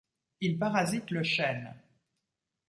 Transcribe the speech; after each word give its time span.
Il 0.41 0.57
parasite 0.57 1.11
le 1.11 1.21
chêne. 1.21 1.75